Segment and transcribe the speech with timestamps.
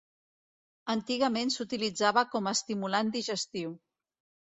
[0.93, 3.81] Antigament s'utilitzava com a estimulant digestiu.